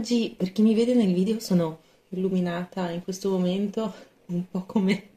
Oggi, 0.00 0.34
per 0.34 0.50
chi 0.52 0.62
mi 0.62 0.74
vede 0.74 0.94
nel 0.94 1.12
video, 1.12 1.40
sono 1.40 1.80
illuminata 2.08 2.88
in 2.88 3.02
questo 3.02 3.28
momento 3.28 3.92
un 4.28 4.48
po' 4.50 4.64
come 4.64 5.08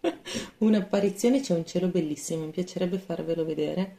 un'apparizione. 0.58 1.38
C'è 1.38 1.54
un 1.54 1.64
cielo 1.64 1.86
bellissimo, 1.86 2.44
mi 2.44 2.50
piacerebbe 2.50 2.98
farvelo 2.98 3.44
vedere. 3.44 3.96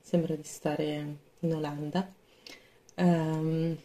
Sembra 0.00 0.36
di 0.36 0.42
stare 0.42 1.16
in 1.40 1.54
Olanda. 1.54 2.10
Um, 2.94 3.76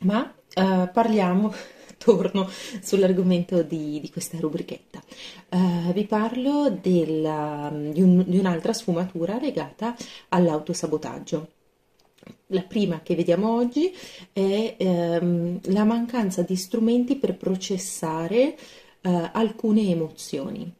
ma 0.00 0.30
uh, 0.56 0.90
parliamo, 0.92 1.54
torno 1.96 2.46
sull'argomento 2.82 3.62
di, 3.62 4.00
di, 4.00 4.10
questa 4.10 4.38
rubrichetta. 4.38 5.02
Uh, 5.48 5.90
vi 5.94 6.04
parlo 6.04 6.68
della, 6.68 7.72
di, 7.72 8.02
un, 8.02 8.24
di 8.26 8.36
un'altra 8.36 8.74
sfumatura 8.74 9.38
legata 9.40 9.96
all'autosabotaggio. 10.28 11.56
La 12.48 12.62
prima 12.62 13.00
che 13.02 13.14
vediamo 13.14 13.54
oggi 13.54 13.94
è 14.32 14.74
ehm, 14.78 15.60
la 15.64 15.84
mancanza 15.84 16.42
di 16.42 16.56
strumenti 16.56 17.16
per 17.16 17.36
processare 17.36 18.56
eh, 19.00 19.30
alcune 19.32 19.88
emozioni. 19.88 20.72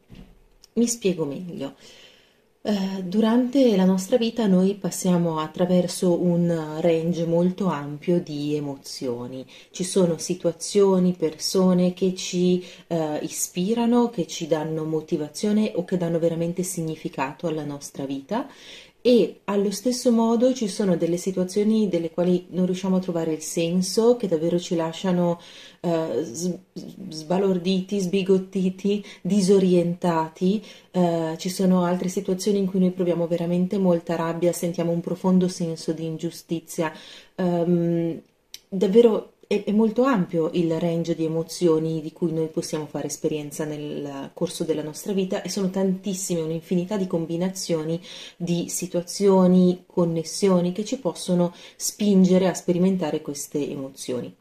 Mi 0.73 0.87
spiego 0.87 1.25
meglio. 1.25 1.75
Eh, 2.61 3.03
durante 3.03 3.73
la 3.77 3.85
nostra 3.85 4.17
vita 4.17 4.45
noi 4.45 4.75
passiamo 4.75 5.39
attraverso 5.39 6.21
un 6.21 6.77
range 6.81 7.25
molto 7.25 7.67
ampio 7.67 8.19
di 8.19 8.53
emozioni. 8.55 9.45
Ci 9.71 9.85
sono 9.85 10.17
situazioni, 10.17 11.15
persone 11.17 11.93
che 11.93 12.13
ci 12.15 12.61
eh, 12.87 13.19
ispirano, 13.21 14.09
che 14.09 14.27
ci 14.27 14.45
danno 14.45 14.83
motivazione 14.83 15.71
o 15.75 15.85
che 15.85 15.95
danno 15.95 16.19
veramente 16.19 16.63
significato 16.63 17.47
alla 17.47 17.63
nostra 17.63 18.05
vita 18.05 18.45
e 19.01 19.41
allo 19.45 19.71
stesso 19.71 20.11
modo 20.11 20.53
ci 20.53 20.67
sono 20.67 20.97
delle 20.97 21.15
situazioni 21.15 21.87
delle 21.87 22.11
quali 22.11 22.47
non 22.49 22.65
riusciamo 22.65 22.97
a 22.97 22.99
trovare 22.99 23.31
il 23.31 23.41
senso, 23.41 24.17
che 24.17 24.27
davvero 24.27 24.59
ci 24.59 24.75
lasciano 24.75 25.39
eh, 25.79 26.25
sbalorditi, 27.09 27.99
sbigottiti, 27.99 29.03
disorientati. 29.21 30.61
Eh, 30.91 31.35
ci 31.37 31.49
sono 31.49 31.83
altre 31.83 32.09
situazioni 32.09 32.57
in 32.57 32.65
cui 32.65 32.79
noi 32.79 32.91
proviamo 32.91 33.25
veramente 33.25 33.77
molta 33.77 34.15
rabbia, 34.15 34.51
sentiamo 34.51 34.91
un 34.91 34.99
profondo 34.99 35.47
senso 35.47 35.93
di 35.93 36.05
ingiustizia. 36.05 36.91
Um, 37.35 38.21
davvero 38.67 39.33
è, 39.51 39.63
è, 39.63 39.71
molto 39.71 40.03
ampio 40.03 40.51
il 40.53 40.79
range 40.79 41.15
di 41.15 41.25
emozioni 41.25 42.01
di 42.01 42.13
cui 42.13 42.31
noi 42.31 42.49
possiamo 42.49 42.85
fare 42.85 43.07
esperienza 43.07 43.65
nel 43.65 44.29
corso 44.35 44.63
della 44.63 44.83
nostra 44.83 45.11
vita 45.11 45.41
e 45.41 45.49
sono 45.49 45.71
tantissime, 45.71 46.41
un'infinità 46.41 46.97
di 46.97 47.07
combinazioni 47.07 47.99
di 48.37 48.69
situazioni, 48.69 49.85
connessioni 49.87 50.71
che 50.71 50.85
ci 50.85 50.99
possono 50.99 51.51
spingere 51.77 52.47
a 52.47 52.53
sperimentare 52.53 53.23
queste 53.23 53.67
emozioni. 53.67 54.31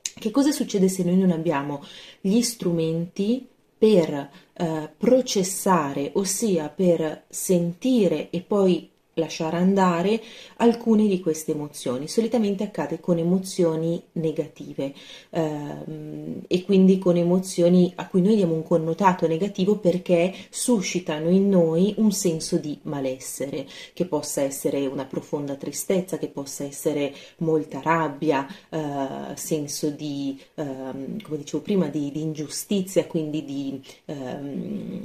Che 0.00 0.30
cosa 0.30 0.52
succede 0.52 0.88
se 0.88 1.02
noi 1.02 1.16
non 1.16 1.32
abbiamo 1.32 1.84
gli 2.20 2.40
strumenti 2.40 3.44
per 3.76 4.30
eh, 4.52 4.90
processare, 4.96 6.12
ossia 6.14 6.68
per 6.68 7.24
sentire 7.28 8.30
e 8.30 8.42
poi 8.42 8.91
lasciare 9.14 9.56
andare 9.56 10.20
alcune 10.56 11.06
di 11.06 11.20
queste 11.20 11.52
emozioni. 11.52 12.08
Solitamente 12.08 12.64
accade 12.64 13.00
con 13.00 13.18
emozioni 13.18 14.02
negative 14.12 14.94
ehm, 15.30 16.42
e 16.46 16.64
quindi 16.64 16.98
con 16.98 17.16
emozioni 17.16 17.92
a 17.96 18.08
cui 18.08 18.22
noi 18.22 18.36
diamo 18.36 18.54
un 18.54 18.62
connotato 18.62 19.26
negativo 19.26 19.76
perché 19.76 20.32
suscitano 20.48 21.28
in 21.28 21.48
noi 21.48 21.94
un 21.98 22.12
senso 22.12 22.56
di 22.56 22.78
malessere, 22.82 23.66
che 23.92 24.06
possa 24.06 24.42
essere 24.42 24.86
una 24.86 25.04
profonda 25.04 25.54
tristezza, 25.56 26.18
che 26.18 26.28
possa 26.28 26.64
essere 26.64 27.14
molta 27.38 27.80
rabbia, 27.82 28.46
eh, 28.70 29.36
senso 29.36 29.90
di, 29.90 30.40
ehm, 30.54 31.20
come 31.22 31.36
dicevo 31.36 31.62
prima, 31.62 31.88
di, 31.88 32.10
di 32.10 32.22
ingiustizia, 32.22 33.06
quindi 33.06 33.44
di, 33.44 33.80
ehm, 34.06 35.00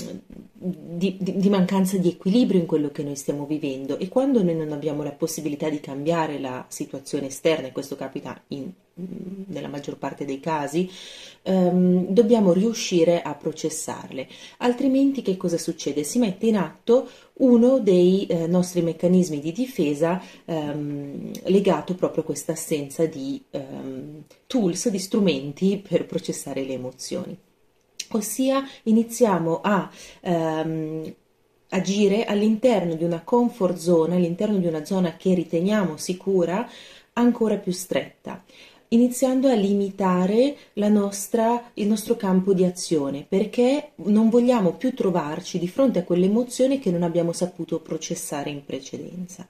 di, 0.53 1.17
di 1.19 1.49
mancanza 1.49 1.97
di 1.97 2.09
equilibrio 2.09 2.59
in 2.59 2.65
quello 2.65 2.89
che 2.89 3.03
noi 3.03 3.15
stiamo 3.15 3.45
vivendo 3.45 3.96
e 3.97 4.07
quando 4.07 4.43
noi 4.43 4.55
non 4.55 4.71
abbiamo 4.71 5.03
la 5.03 5.11
possibilità 5.11 5.69
di 5.69 5.79
cambiare 5.79 6.39
la 6.39 6.65
situazione 6.67 7.27
esterna, 7.27 7.67
e 7.67 7.71
questo 7.71 7.95
capita 7.95 8.41
in, 8.49 8.71
nella 9.47 9.67
maggior 9.67 9.97
parte 9.97 10.25
dei 10.25 10.39
casi, 10.39 10.89
ehm, 11.43 12.07
dobbiamo 12.07 12.53
riuscire 12.53 13.21
a 13.21 13.33
processarle. 13.35 14.27
Altrimenti 14.57 15.21
che 15.21 15.37
cosa 15.37 15.57
succede? 15.57 16.03
Si 16.03 16.19
mette 16.19 16.47
in 16.47 16.57
atto 16.57 17.09
uno 17.39 17.79
dei 17.79 18.25
eh, 18.25 18.47
nostri 18.47 18.81
meccanismi 18.81 19.39
di 19.39 19.51
difesa 19.51 20.21
ehm, 20.45 21.31
legato 21.45 21.93
proprio 21.95 22.23
a 22.23 22.25
questa 22.25 22.53
assenza 22.53 23.05
di 23.05 23.43
ehm, 23.51 24.23
tools, 24.47 24.89
di 24.89 24.99
strumenti 24.99 25.83
per 25.87 26.05
processare 26.05 26.63
le 26.63 26.73
emozioni. 26.73 27.37
Ossia 28.11 28.65
iniziamo 28.83 29.59
a 29.61 29.89
ehm, 30.21 31.13
agire 31.69 32.25
all'interno 32.25 32.95
di 32.95 33.03
una 33.03 33.21
comfort 33.23 33.77
zone, 33.77 34.15
all'interno 34.15 34.57
di 34.57 34.67
una 34.67 34.85
zona 34.85 35.15
che 35.15 35.33
riteniamo 35.33 35.97
sicura, 35.97 36.69
ancora 37.13 37.57
più 37.57 37.71
stretta, 37.71 38.43
iniziando 38.89 39.49
a 39.49 39.53
limitare 39.53 40.55
nostra, 40.89 41.71
il 41.73 41.87
nostro 41.87 42.15
campo 42.15 42.53
di 42.53 42.63
azione, 42.63 43.25
perché 43.27 43.91
non 44.05 44.29
vogliamo 44.29 44.73
più 44.73 44.93
trovarci 44.93 45.59
di 45.59 45.67
fronte 45.67 45.99
a 45.99 46.03
quell'emozione 46.03 46.79
che 46.79 46.91
non 46.91 47.03
abbiamo 47.03 47.33
saputo 47.33 47.79
processare 47.79 48.49
in 48.49 48.63
precedenza. 48.63 49.47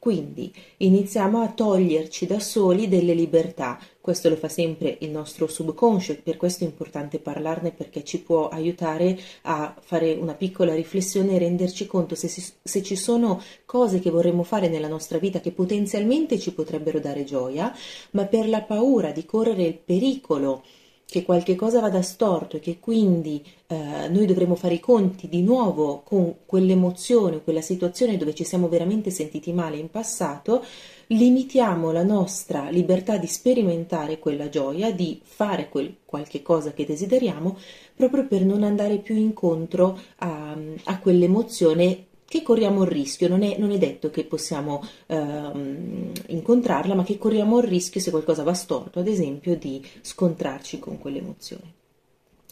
Quindi 0.00 0.50
iniziamo 0.78 1.42
a 1.42 1.50
toglierci 1.50 2.24
da 2.24 2.40
soli 2.40 2.88
delle 2.88 3.12
libertà. 3.12 3.78
Questo 4.00 4.30
lo 4.30 4.36
fa 4.36 4.48
sempre 4.48 4.96
il 5.00 5.10
nostro 5.10 5.46
subconscio, 5.46 6.16
per 6.22 6.38
questo 6.38 6.64
è 6.64 6.66
importante 6.66 7.18
parlarne 7.18 7.70
perché 7.70 8.02
ci 8.02 8.22
può 8.22 8.48
aiutare 8.48 9.18
a 9.42 9.76
fare 9.78 10.14
una 10.14 10.32
piccola 10.32 10.74
riflessione 10.74 11.34
e 11.34 11.38
renderci 11.40 11.86
conto 11.86 12.14
se, 12.14 12.28
se 12.28 12.82
ci 12.82 12.96
sono 12.96 13.42
cose 13.66 13.98
che 13.98 14.08
vorremmo 14.08 14.42
fare 14.42 14.70
nella 14.70 14.88
nostra 14.88 15.18
vita 15.18 15.38
che 15.38 15.52
potenzialmente 15.52 16.38
ci 16.38 16.54
potrebbero 16.54 16.98
dare 16.98 17.24
gioia, 17.24 17.70
ma 18.12 18.24
per 18.24 18.48
la 18.48 18.62
paura 18.62 19.12
di 19.12 19.26
correre 19.26 19.64
il 19.64 19.76
pericolo 19.76 20.62
che 21.10 21.24
qualche 21.24 21.56
cosa 21.56 21.80
vada 21.80 22.02
storto 22.02 22.56
e 22.56 22.60
che 22.60 22.78
quindi 22.78 23.44
eh, 23.66 24.08
noi 24.08 24.26
dovremo 24.26 24.54
fare 24.54 24.74
i 24.74 24.80
conti 24.80 25.28
di 25.28 25.42
nuovo 25.42 26.02
con 26.04 26.36
quell'emozione, 26.46 27.42
quella 27.42 27.60
situazione 27.60 28.16
dove 28.16 28.34
ci 28.34 28.44
siamo 28.44 28.68
veramente 28.68 29.10
sentiti 29.10 29.52
male 29.52 29.76
in 29.76 29.90
passato, 29.90 30.64
limitiamo 31.08 31.90
la 31.90 32.04
nostra 32.04 32.70
libertà 32.70 33.16
di 33.16 33.26
sperimentare 33.26 34.18
quella 34.18 34.48
gioia, 34.48 34.92
di 34.92 35.20
fare 35.22 35.68
quel 35.68 35.96
qualche 36.10 36.42
cosa 36.42 36.72
che 36.72 36.84
desideriamo, 36.84 37.56
proprio 37.94 38.26
per 38.26 38.44
non 38.44 38.64
andare 38.64 38.98
più 38.98 39.14
incontro 39.14 39.96
a, 40.16 40.56
a 40.84 40.98
quell'emozione 40.98 42.06
che 42.30 42.42
corriamo 42.42 42.84
il 42.84 42.88
rischio, 42.88 43.26
non 43.26 43.42
è, 43.42 43.56
non 43.58 43.72
è 43.72 43.76
detto 43.76 44.08
che 44.08 44.22
possiamo 44.22 44.86
ehm, 45.06 46.12
incontrarla, 46.28 46.94
ma 46.94 47.02
che 47.02 47.18
corriamo 47.18 47.58
il 47.58 47.66
rischio 47.66 48.00
se 48.00 48.12
qualcosa 48.12 48.44
va 48.44 48.54
storto, 48.54 49.00
ad 49.00 49.08
esempio, 49.08 49.56
di 49.56 49.84
scontrarci 50.00 50.78
con 50.78 51.00
quell'emozione. 51.00 51.72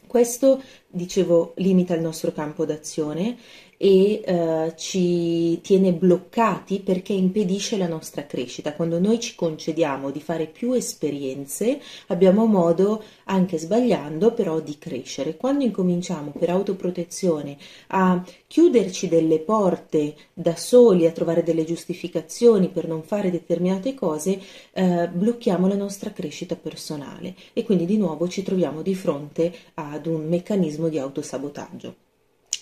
Questo, 0.04 0.60
dicevo, 0.90 1.52
limita 1.56 1.94
il 1.94 2.00
nostro 2.00 2.32
campo 2.32 2.64
d'azione 2.64 3.36
e 3.80 4.22
eh, 4.24 4.72
ci 4.76 5.60
tiene 5.60 5.92
bloccati 5.92 6.80
perché 6.80 7.12
impedisce 7.12 7.76
la 7.76 7.86
nostra 7.86 8.26
crescita. 8.26 8.74
Quando 8.74 8.98
noi 8.98 9.20
ci 9.20 9.36
concediamo 9.36 10.10
di 10.10 10.20
fare 10.20 10.46
più 10.46 10.72
esperienze, 10.72 11.80
abbiamo 12.08 12.44
modo, 12.46 13.02
anche 13.24 13.56
sbagliando, 13.56 14.32
però 14.32 14.58
di 14.58 14.76
crescere. 14.78 15.36
Quando 15.36 15.64
incominciamo 15.64 16.32
per 16.36 16.50
autoprotezione 16.50 17.56
a 17.88 18.22
chiuderci 18.48 19.08
delle 19.08 19.38
porte 19.38 20.16
da 20.32 20.56
soli, 20.56 21.06
a 21.06 21.12
trovare 21.12 21.44
delle 21.44 21.64
giustificazioni 21.64 22.68
per 22.68 22.88
non 22.88 23.02
fare 23.04 23.30
determinate 23.30 23.94
cose, 23.94 24.40
eh, 24.72 25.08
blocchiamo 25.08 25.68
la 25.68 25.76
nostra 25.76 26.10
crescita 26.10 26.56
personale 26.56 27.34
e 27.52 27.62
quindi 27.62 27.86
di 27.86 27.96
nuovo 27.96 28.26
ci 28.26 28.42
troviamo 28.42 28.82
di 28.82 28.96
fronte 28.96 29.54
ad 29.74 30.06
un 30.06 30.26
meccanismo 30.26 30.77
di 30.86 31.00
autosabotaggio. 31.00 32.07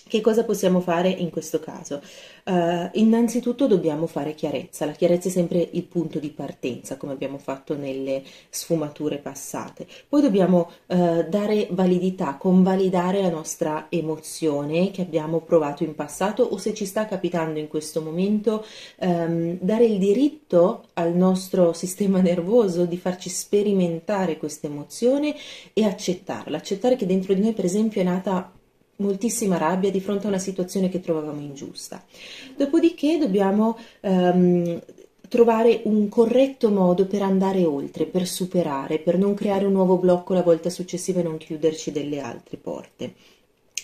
Che 0.07 0.21
cosa 0.21 0.45
possiamo 0.45 0.79
fare 0.79 1.09
in 1.09 1.29
questo 1.29 1.59
caso? 1.59 2.01
Uh, 2.45 2.89
innanzitutto 2.93 3.67
dobbiamo 3.67 4.07
fare 4.07 4.33
chiarezza, 4.33 4.85
la 4.85 4.93
chiarezza 4.93 5.27
è 5.27 5.31
sempre 5.31 5.67
il 5.73 5.83
punto 5.83 6.17
di 6.17 6.29
partenza, 6.29 6.95
come 6.95 7.11
abbiamo 7.11 7.37
fatto 7.37 7.75
nelle 7.75 8.23
sfumature 8.49 9.17
passate. 9.17 9.85
Poi 10.07 10.21
dobbiamo 10.21 10.71
uh, 10.87 11.27
dare 11.27 11.67
validità, 11.71 12.35
convalidare 12.35 13.21
la 13.21 13.29
nostra 13.29 13.87
emozione 13.89 14.91
che 14.91 15.01
abbiamo 15.01 15.41
provato 15.41 15.83
in 15.83 15.93
passato 15.93 16.43
o 16.43 16.57
se 16.57 16.73
ci 16.73 16.85
sta 16.85 17.05
capitando 17.05 17.59
in 17.59 17.67
questo 17.67 18.01
momento, 18.01 18.65
um, 18.99 19.57
dare 19.59 19.83
il 19.83 19.97
diritto 19.99 20.85
al 20.93 21.13
nostro 21.13 21.73
sistema 21.73 22.21
nervoso 22.21 22.85
di 22.85 22.97
farci 22.97 23.29
sperimentare 23.29 24.37
questa 24.37 24.67
emozione 24.67 25.35
e 25.73 25.83
accettarla, 25.83 26.55
accettare 26.55 26.95
che 26.95 27.05
dentro 27.05 27.33
di 27.33 27.41
noi 27.41 27.51
per 27.53 27.65
esempio 27.65 27.99
è 27.99 28.05
nata 28.05 28.53
moltissima 28.97 29.57
rabbia 29.57 29.91
di 29.91 29.99
fronte 30.01 30.25
a 30.25 30.29
una 30.29 30.37
situazione 30.37 30.89
che 30.89 30.99
trovavamo 30.99 31.41
ingiusta. 31.41 32.03
Dopodiché 32.55 33.17
dobbiamo 33.17 33.77
ehm, 34.01 34.81
trovare 35.27 35.81
un 35.83 36.07
corretto 36.09 36.69
modo 36.69 37.05
per 37.05 37.21
andare 37.21 37.65
oltre, 37.65 38.05
per 38.05 38.25
superare, 38.25 38.99
per 38.99 39.17
non 39.17 39.33
creare 39.33 39.65
un 39.65 39.73
nuovo 39.73 39.97
blocco 39.97 40.33
la 40.33 40.43
volta 40.43 40.69
successiva 40.69 41.19
e 41.19 41.23
non 41.23 41.37
chiuderci 41.37 41.91
delle 41.91 42.19
altre 42.19 42.57
porte. 42.57 43.13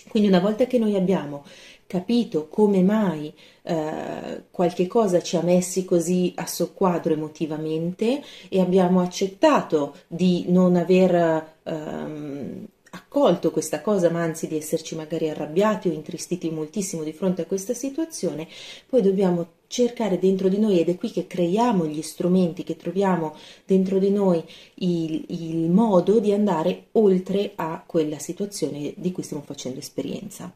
Quindi 0.08 0.28
una 0.28 0.40
volta 0.40 0.66
che 0.66 0.78
noi 0.78 0.94
abbiamo 0.96 1.44
capito 1.86 2.48
come 2.48 2.82
mai 2.82 3.32
eh, 3.62 4.44
qualche 4.50 4.86
cosa 4.86 5.22
ci 5.22 5.36
ha 5.36 5.42
messi 5.42 5.84
così 5.84 6.32
a 6.36 6.46
soqquadro 6.46 7.12
emotivamente 7.12 8.22
e 8.48 8.60
abbiamo 8.60 9.00
accettato 9.00 9.96
di 10.06 10.46
non 10.48 10.76
aver 10.76 11.54
ehm, 11.62 12.66
accolto 12.94 13.50
questa 13.50 13.80
cosa, 13.80 14.08
ma 14.08 14.22
anzi 14.22 14.46
di 14.46 14.56
esserci 14.56 14.94
magari 14.94 15.28
arrabbiati 15.28 15.88
o 15.88 15.92
intristiti 15.92 16.50
moltissimo 16.50 17.02
di 17.02 17.12
fronte 17.12 17.42
a 17.42 17.46
questa 17.46 17.74
situazione, 17.74 18.46
poi 18.88 19.02
dobbiamo 19.02 19.62
cercare 19.66 20.18
dentro 20.18 20.48
di 20.48 20.58
noi 20.58 20.78
ed 20.78 20.88
è 20.88 20.96
qui 20.96 21.10
che 21.10 21.26
creiamo 21.26 21.86
gli 21.86 22.02
strumenti, 22.02 22.62
che 22.62 22.76
troviamo 22.76 23.34
dentro 23.66 23.98
di 23.98 24.10
noi 24.10 24.42
il, 24.76 25.24
il 25.28 25.70
modo 25.70 26.20
di 26.20 26.32
andare 26.32 26.86
oltre 26.92 27.52
a 27.56 27.82
quella 27.84 28.18
situazione 28.18 28.94
di 28.96 29.10
cui 29.10 29.24
stiamo 29.24 29.42
facendo 29.44 29.80
esperienza. 29.80 30.52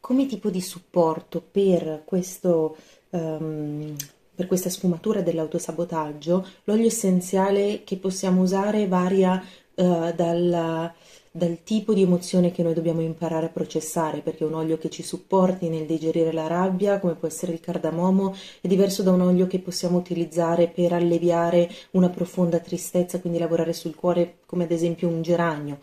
Come 0.00 0.26
tipo 0.26 0.48
di 0.48 0.62
supporto 0.62 1.42
per 1.42 2.02
questo 2.04 2.76
um, 3.10 3.94
per 4.40 4.48
questa 4.48 4.70
sfumatura 4.70 5.20
dell'autosabotaggio, 5.20 6.46
l'olio 6.64 6.86
essenziale 6.86 7.84
che 7.84 7.98
possiamo 7.98 8.40
usare 8.40 8.88
varia 8.88 9.44
uh, 9.80 10.12
dalla, 10.12 10.94
dal 11.32 11.62
tipo 11.62 11.94
di 11.94 12.02
emozione 12.02 12.50
che 12.50 12.64
noi 12.64 12.74
dobbiamo 12.74 13.02
imparare 13.02 13.46
a 13.46 13.50
processare, 13.50 14.20
perché 14.20 14.42
un 14.42 14.54
olio 14.54 14.78
che 14.78 14.90
ci 14.90 15.04
supporti 15.04 15.68
nel 15.68 15.86
digerire 15.86 16.32
la 16.32 16.48
rabbia, 16.48 16.98
come 16.98 17.14
può 17.14 17.28
essere 17.28 17.52
il 17.52 17.60
cardamomo, 17.60 18.34
è 18.60 18.66
diverso 18.66 19.04
da 19.04 19.12
un 19.12 19.20
olio 19.20 19.46
che 19.46 19.60
possiamo 19.60 19.96
utilizzare 19.96 20.66
per 20.66 20.92
alleviare 20.92 21.70
una 21.92 22.08
profonda 22.08 22.58
tristezza, 22.58 23.20
quindi 23.20 23.38
lavorare 23.38 23.72
sul 23.72 23.94
cuore, 23.94 24.38
come 24.44 24.64
ad 24.64 24.72
esempio 24.72 25.06
un 25.06 25.22
geranio. 25.22 25.78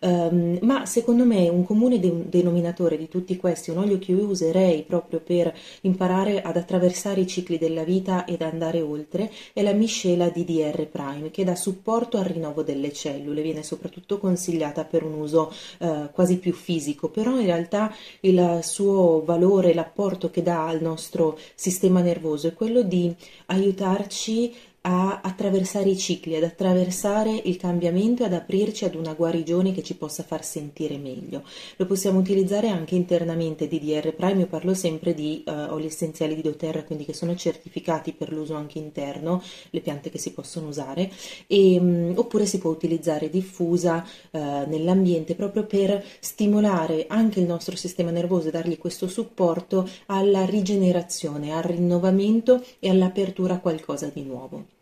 Um, 0.00 0.58
ma 0.62 0.84
secondo 0.84 1.24
me 1.24 1.48
un 1.48 1.64
comune 1.64 1.98
de- 1.98 2.28
denominatore 2.28 2.98
di 2.98 3.08
tutti 3.08 3.36
questi, 3.38 3.70
un 3.70 3.78
olio 3.78 3.98
che 3.98 4.12
io 4.12 4.26
userei 4.26 4.82
proprio 4.82 5.20
per 5.20 5.50
imparare 5.82 6.42
ad 6.42 6.56
attraversare 6.56 7.22
i 7.22 7.26
cicli 7.26 7.56
della 7.56 7.84
vita 7.84 8.26
ed 8.26 8.42
andare 8.42 8.82
oltre, 8.82 9.30
è 9.54 9.62
la 9.62 9.72
miscela 9.72 10.28
DDR 10.28 10.86
Prime, 10.88 11.30
che 11.30 11.44
dà 11.44 11.54
supporto 11.54 12.18
al 12.18 12.24
rinnovo 12.24 12.62
delle 12.62 12.92
cellule, 12.92 13.40
viene 13.40 13.62
soprattutto 13.62 14.18
consigliata 14.18 14.88
per 14.90 15.04
un 15.04 15.14
uso 15.14 15.52
eh, 15.78 16.10
quasi 16.12 16.38
più 16.38 16.52
fisico, 16.52 17.08
però 17.08 17.38
in 17.38 17.46
realtà 17.46 17.94
il 18.20 18.60
suo 18.62 19.22
valore, 19.24 19.72
l'apporto 19.72 20.30
che 20.30 20.42
dà 20.42 20.66
al 20.66 20.82
nostro 20.82 21.38
sistema 21.54 22.00
nervoso 22.00 22.48
è 22.48 22.54
quello 22.54 22.82
di 22.82 23.14
aiutarci 23.46 24.52
a 24.82 25.20
attraversare 25.22 25.90
i 25.90 25.98
cicli, 25.98 26.36
ad 26.36 26.42
attraversare 26.42 27.30
il 27.44 27.56
cambiamento 27.58 28.22
e 28.22 28.26
ad 28.26 28.32
aprirci 28.32 28.86
ad 28.86 28.94
una 28.94 29.12
guarigione 29.12 29.72
che 29.74 29.82
ci 29.82 29.94
possa 29.94 30.22
far 30.22 30.42
sentire 30.42 30.96
meglio. 30.96 31.42
Lo 31.76 31.84
possiamo 31.84 32.18
utilizzare 32.18 32.68
anche 32.68 32.94
internamente 32.94 33.68
DDR 33.68 34.14
Prime, 34.14 34.40
io 34.40 34.46
parlo 34.46 34.72
sempre 34.72 35.12
di 35.12 35.44
uh, 35.46 35.72
oli 35.72 35.86
essenziali 35.86 36.34
di 36.34 36.40
doTERRA, 36.40 36.84
quindi 36.84 37.04
che 37.04 37.12
sono 37.12 37.34
certificati 37.34 38.12
per 38.12 38.32
l'uso 38.32 38.54
anche 38.54 38.78
interno, 38.78 39.42
le 39.68 39.80
piante 39.80 40.08
che 40.08 40.18
si 40.18 40.32
possono 40.32 40.68
usare, 40.68 41.10
e, 41.46 41.78
um, 41.78 42.14
oppure 42.16 42.46
si 42.46 42.58
può 42.58 42.70
utilizzare 42.70 43.28
diffusa 43.28 44.06
uh, 44.30 44.38
nell'ambiente 44.66 45.34
proprio 45.34 45.66
per 45.66 46.02
stimolare 46.20 47.04
anche 47.08 47.38
il 47.40 47.46
nostro 47.46 47.76
sistema 47.76 48.10
nervoso 48.10 48.48
e 48.48 48.52
dargli 48.52 48.78
questo 48.78 49.08
supporto 49.08 49.86
alla 50.06 50.46
rigenerazione, 50.46 51.52
al 51.52 51.62
rinnovamento 51.64 52.64
e 52.78 52.88
all'apertura 52.88 53.54
a 53.54 53.60
qualcosa 53.60 54.10
di 54.12 54.22
nuovo. 54.22 54.78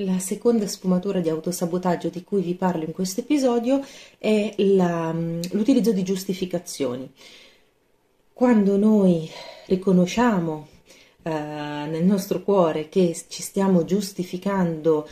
La 0.00 0.18
seconda 0.18 0.66
sfumatura 0.66 1.20
di 1.20 1.30
autosabotaggio 1.30 2.10
di 2.10 2.22
cui 2.22 2.42
vi 2.42 2.54
parlo 2.54 2.84
in 2.84 2.92
questo 2.92 3.20
episodio 3.20 3.82
è 4.18 4.52
la, 4.58 5.10
l'utilizzo 5.52 5.90
di 5.92 6.02
giustificazioni. 6.02 7.10
Quando 8.34 8.76
noi 8.76 9.26
riconosciamo 9.64 10.66
eh, 11.22 11.30
nel 11.30 12.04
nostro 12.04 12.42
cuore 12.42 12.90
che 12.90 13.16
ci 13.28 13.40
stiamo 13.40 13.86
giustificando 13.86 15.08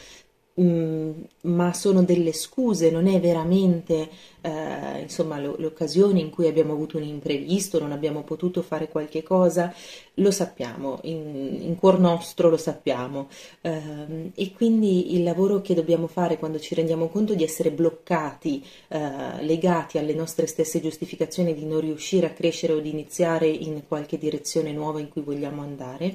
Mm, 0.61 1.23
ma 1.43 1.73
sono 1.73 2.05
delle 2.05 2.33
scuse, 2.33 2.89
non 2.89 3.09
è 3.09 3.19
veramente 3.19 4.09
eh, 4.41 5.01
insomma 5.01 5.41
lo, 5.41 5.57
l'occasione 5.59 6.21
in 6.21 6.31
cui 6.31 6.47
abbiamo 6.47 6.73
avuto 6.75 6.97
un 6.97 7.03
imprevisto, 7.03 7.81
non 7.81 7.91
abbiamo 7.91 8.23
potuto 8.23 8.63
fare 8.63 8.89
qualche 8.89 9.25
cosa, 9.25 9.75
lo 10.15 10.31
sappiamo, 10.31 11.01
in, 11.03 11.59
in 11.61 11.75
cuor 11.77 11.99
nostro 11.99 12.51
lo 12.51 12.57
sappiamo. 12.57 13.29
Eh, 13.63 14.31
e 14.33 14.53
quindi 14.53 15.17
il 15.17 15.25
lavoro 15.25 15.61
che 15.61 15.75
dobbiamo 15.75 16.07
fare 16.07 16.39
quando 16.39 16.61
ci 16.61 16.77
rendiamo 16.77 17.09
conto 17.09 17.35
di 17.35 17.43
essere 17.43 17.73
bloccati, 17.73 18.65
eh, 18.89 19.43
legati 19.43 19.99
alle 19.99 20.15
nostre 20.15 20.47
stesse 20.47 20.81
giustificazioni 20.81 21.53
di 21.53 21.65
non 21.67 21.81
riuscire 21.81 22.27
a 22.27 22.31
crescere 22.31 22.75
o 22.75 22.79
di 22.79 22.91
iniziare 22.91 23.49
in 23.49 23.83
qualche 23.89 24.19
direzione 24.19 24.71
nuova 24.71 25.01
in 25.01 25.09
cui 25.09 25.23
vogliamo 25.23 25.63
andare, 25.63 26.15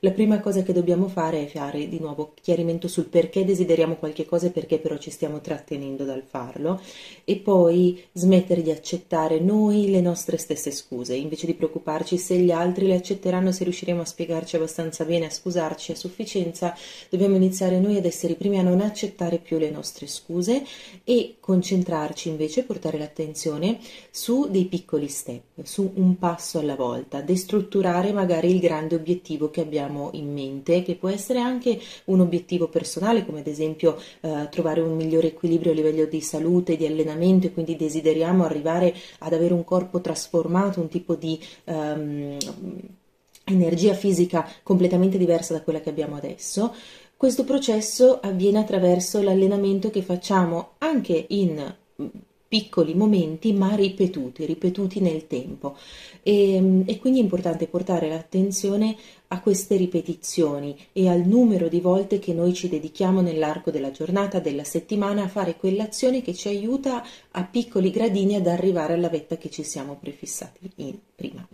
la 0.00 0.12
prima 0.12 0.38
cosa 0.38 0.62
che 0.62 0.72
dobbiamo 0.72 1.08
fare 1.08 1.44
è 1.44 1.48
fare 1.48 1.88
di 1.88 1.98
nuovo 1.98 2.34
chiarimento 2.40 2.86
sul 2.86 3.06
perché 3.06 3.44
desideriamo 3.44 3.96
qualche 3.96 4.26
cosa 4.26 4.46
e 4.46 4.50
perché 4.50 4.78
però 4.78 4.96
ci 4.96 5.10
stiamo 5.10 5.40
trattenendo 5.40 6.04
dal 6.04 6.22
farlo. 6.22 6.80
E 7.24 7.36
poi 7.36 8.00
smettere 8.12 8.62
di 8.62 8.70
accettare 8.70 9.40
noi 9.40 9.90
le 9.90 10.00
nostre 10.00 10.36
stesse 10.36 10.70
scuse, 10.70 11.16
invece 11.16 11.46
di 11.46 11.54
preoccuparci 11.54 12.16
se 12.16 12.36
gli 12.36 12.52
altri 12.52 12.86
le 12.86 12.94
accetteranno, 12.94 13.50
se 13.50 13.64
riusciremo 13.64 14.02
a 14.02 14.04
spiegarci 14.04 14.54
abbastanza 14.54 15.04
bene, 15.04 15.26
a 15.26 15.30
scusarci 15.30 15.92
a 15.92 15.96
sufficienza, 15.96 16.76
dobbiamo 17.10 17.34
iniziare 17.34 17.80
noi 17.80 17.96
ad 17.96 18.04
essere 18.04 18.34
i 18.34 18.36
primi 18.36 18.58
a 18.58 18.62
non 18.62 18.80
accettare 18.80 19.38
più 19.38 19.58
le 19.58 19.70
nostre 19.70 20.06
scuse 20.06 20.64
e 21.02 21.36
concentrarci 21.40 22.28
invece, 22.28 22.62
portare 22.62 22.98
l'attenzione 22.98 23.78
su 24.10 24.48
dei 24.48 24.66
piccoli 24.66 25.08
step, 25.08 25.62
su 25.64 25.90
un 25.96 26.18
passo 26.18 26.60
alla 26.60 26.76
volta, 26.76 27.20
destrutturare 27.20 28.12
magari 28.12 28.50
il 28.50 28.60
grande 28.60 28.94
obiettivo 28.94 29.50
che 29.50 29.62
abbiamo 29.62 29.87
abbiamo 29.88 30.10
in 30.12 30.32
mente, 30.32 30.82
che 30.82 30.94
può 30.94 31.08
essere 31.08 31.40
anche 31.40 31.80
un 32.04 32.20
obiettivo 32.20 32.68
personale, 32.68 33.24
come 33.24 33.40
ad 33.40 33.46
esempio 33.46 33.98
eh, 34.20 34.48
trovare 34.50 34.80
un 34.80 34.94
migliore 34.94 35.28
equilibrio 35.28 35.72
a 35.72 35.74
livello 35.74 36.04
di 36.04 36.20
salute, 36.20 36.76
di 36.76 36.86
allenamento 36.86 37.46
e 37.46 37.52
quindi 37.52 37.76
desideriamo 37.76 38.44
arrivare 38.44 38.94
ad 39.20 39.32
avere 39.32 39.54
un 39.54 39.64
corpo 39.64 40.00
trasformato, 40.00 40.80
un 40.80 40.88
tipo 40.88 41.14
di 41.14 41.40
um, 41.64 42.36
energia 43.44 43.94
fisica 43.94 44.46
completamente 44.62 45.16
diversa 45.16 45.54
da 45.54 45.62
quella 45.62 45.80
che 45.80 45.90
abbiamo 45.90 46.16
adesso. 46.16 46.74
Questo 47.16 47.44
processo 47.44 48.20
avviene 48.20 48.58
attraverso 48.58 49.20
l'allenamento 49.22 49.90
che 49.90 50.02
facciamo 50.02 50.74
anche 50.78 51.24
in 51.30 51.74
piccoli 52.48 52.94
momenti 52.94 53.52
ma 53.52 53.74
ripetuti, 53.74 54.46
ripetuti 54.46 55.00
nel 55.00 55.26
tempo 55.26 55.76
e, 56.22 56.82
e, 56.86 56.98
quindi 56.98 57.20
è 57.20 57.22
importante 57.22 57.66
portare 57.66 58.08
l'attenzione 58.08 58.96
a 59.28 59.40
queste 59.42 59.76
ripetizioni 59.76 60.74
e 60.92 61.08
al 61.08 61.20
numero 61.20 61.68
di 61.68 61.80
volte 61.80 62.18
che 62.18 62.32
noi 62.32 62.54
ci 62.54 62.70
dedichiamo 62.70 63.20
nell'arco 63.20 63.70
della 63.70 63.90
giornata, 63.90 64.40
della 64.40 64.64
settimana 64.64 65.24
a 65.24 65.28
fare 65.28 65.56
quell'azione 65.56 66.22
che 66.22 66.32
ci 66.32 66.48
aiuta 66.48 67.04
a 67.32 67.44
piccoli 67.44 67.90
gradini 67.90 68.36
ad 68.36 68.46
arrivare 68.46 68.94
alla 68.94 69.10
vetta 69.10 69.36
che 69.36 69.50
ci 69.50 69.62
siamo 69.62 69.96
prefissati 70.00 70.70
prima. 71.14 71.46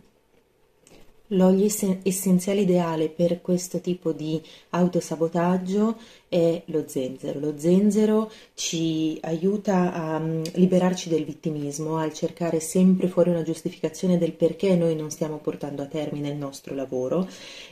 L'olio 1.29 1.69
essenziale 2.03 2.61
ideale 2.61 3.09
per 3.09 3.41
questo 3.41 3.81
tipo 3.81 4.13
di 4.13 4.39
autosabotaggio 4.71 5.97
è 6.29 6.63
lo 6.67 6.85
zenzero. 6.87 7.41
Lo 7.41 7.55
zenzero 7.57 8.31
ci 8.53 9.17
aiuta 9.23 9.95
a 9.95 10.19
mm, 10.19 10.43
liberarci 10.53 11.09
del 11.09 11.25
vittimismo, 11.25 11.97
al 11.97 12.13
cercare 12.13 12.61
sempre 12.61 13.09
fuori 13.09 13.31
una 13.31 13.43
giustificazione 13.43 14.19
del 14.19 14.33
perché 14.33 14.77
noi 14.77 14.95
non 14.95 15.11
stiamo 15.11 15.39
portando 15.39 15.81
a 15.81 15.87
termine 15.87 16.29
il 16.29 16.37
nostro 16.37 16.75
lavoro 16.75 17.27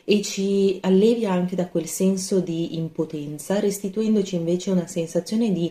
e 0.05 0.23
ci 0.23 0.79
allevia 0.81 1.33
anche 1.33 1.55
da 1.55 1.69
quel 1.69 1.87
senso 1.87 2.41
di 2.41 2.77
impotenza, 2.79 3.61
restituendoci 3.61 4.35
invece 4.35 4.71
una 4.71 4.87
sensazione 4.87 5.53
di 5.53 5.71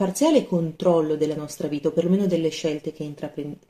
parziale 0.00 0.46
controllo 0.46 1.14
della 1.14 1.36
nostra 1.36 1.68
vita, 1.68 1.88
o 1.88 1.90
perlomeno 1.90 2.24
delle 2.24 2.48
scelte 2.48 2.90
che 2.90 3.06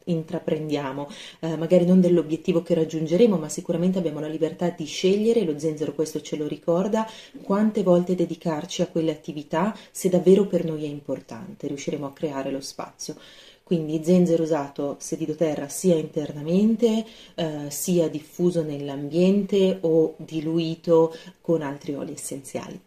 intraprendiamo, 0.05 1.09
eh, 1.41 1.57
magari 1.57 1.85
non 1.85 2.01
dell'obiettivo 2.01 2.63
che 2.63 2.75
raggiungeremo, 2.75 3.37
ma 3.37 3.49
sicuramente 3.49 3.99
abbiamo 3.99 4.21
la 4.21 4.29
libertà 4.29 4.71
di 4.71 4.85
scegliere, 4.85 5.43
lo 5.43 5.59
zenzero 5.59 5.93
questo 5.93 6.21
ce 6.21 6.37
lo 6.37 6.47
ricorda, 6.47 7.05
quante 7.43 7.83
volte 7.83 8.15
dedicarci 8.15 8.81
a 8.81 8.87
quelle 8.87 9.11
attività 9.11 9.77
se 9.91 10.09
davvero 10.09 10.47
per 10.47 10.65
noi 10.65 10.85
è 10.85 10.87
importante, 10.89 11.67
riusciremo 11.67 12.07
a 12.07 12.13
creare 12.13 12.53
lo 12.53 12.61
spazio. 12.61 13.17
Quindi 13.65 14.01
zenzero 14.05 14.45
usato 14.45 14.99
sedidoterra 15.01 15.69
sia 15.69 15.97
internamente, 15.97 17.05
eh, 17.35 17.71
sia 17.71 18.09
diffuso 18.09 18.63
nell'ambiente 18.63 19.79
o 19.81 20.15
diluito 20.17 21.13
con 21.41 21.63
altri 21.63 21.95
oli 21.95 22.13
essenziali. 22.13 22.81